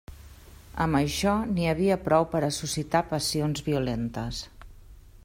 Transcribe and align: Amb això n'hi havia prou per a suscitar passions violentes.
Amb 0.85 0.97
això 0.99 1.33
n'hi 1.51 1.67
havia 1.73 1.99
prou 2.07 2.27
per 2.33 2.43
a 2.47 2.51
suscitar 2.57 3.05
passions 3.13 3.63
violentes. 3.71 4.45